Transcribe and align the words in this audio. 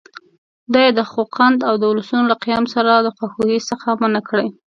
دا 0.73 0.79
یې 0.87 0.91
د 0.97 0.99
خوقند 1.11 1.57
د 1.81 1.87
اولسونو 1.89 2.25
له 2.31 2.35
قیام 2.43 2.65
سره 2.73 2.91
د 2.95 3.07
خواخوږۍ 3.17 3.59
څخه 3.69 3.87
منع 4.01 4.21
کړي. 4.29 4.47